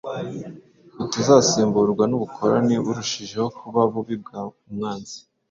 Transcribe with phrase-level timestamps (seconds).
[0.97, 5.17] butazasimburwa n'ubukoloni burushijeho kuba bubi bwa umwanzi